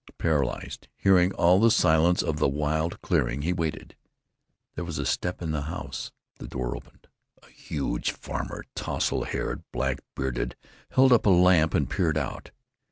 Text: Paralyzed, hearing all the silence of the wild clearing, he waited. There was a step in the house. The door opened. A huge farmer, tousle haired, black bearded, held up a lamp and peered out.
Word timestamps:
Paralyzed, 0.17 0.87
hearing 0.95 1.31
all 1.33 1.59
the 1.59 1.69
silence 1.69 2.23
of 2.23 2.37
the 2.37 2.47
wild 2.49 2.99
clearing, 3.03 3.43
he 3.43 3.53
waited. 3.53 3.95
There 4.73 4.83
was 4.83 4.97
a 4.97 5.05
step 5.05 5.43
in 5.43 5.51
the 5.51 5.61
house. 5.69 6.11
The 6.39 6.47
door 6.47 6.75
opened. 6.75 7.05
A 7.43 7.51
huge 7.51 8.09
farmer, 8.11 8.65
tousle 8.75 9.25
haired, 9.25 9.61
black 9.71 9.99
bearded, 10.15 10.55
held 10.89 11.13
up 11.13 11.27
a 11.27 11.29
lamp 11.29 11.75
and 11.75 11.87
peered 11.87 12.17
out. 12.17 12.49